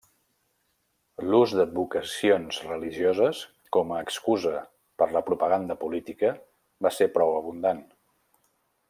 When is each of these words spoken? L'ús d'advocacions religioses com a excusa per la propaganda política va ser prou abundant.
L'ús 1.31 1.51
d'advocacions 1.57 2.57
religioses 2.69 3.41
com 3.77 3.93
a 3.97 4.01
excusa 4.07 4.55
per 5.03 5.09
la 5.19 5.23
propaganda 5.29 5.79
política 5.83 6.33
va 6.87 6.93
ser 6.97 7.13
prou 7.19 7.39
abundant. 7.43 7.85